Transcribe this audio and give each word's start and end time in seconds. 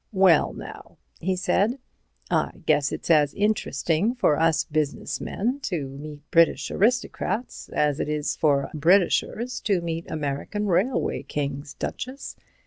"Well, 0.13 0.53
now," 0.53 0.97
he 1.19 1.35
said, 1.35 1.77
"I 2.31 2.63
guess 2.65 2.91
it's 2.91 3.11
as 3.11 3.35
interesting 3.35 4.15
for 4.15 4.35
us 4.39 4.63
business 4.63 5.21
men 5.21 5.59
to 5.59 5.89
meet 5.89 6.23
British 6.31 6.71
aristocrats 6.71 7.69
as 7.69 7.99
it 7.99 8.09
is 8.09 8.35
for 8.35 8.71
Britishers 8.73 9.61
to 9.65 9.79
meet 9.79 10.09
American 10.09 10.65
railway 10.65 11.21
kings, 11.21 11.75
Duchess. 11.75 12.35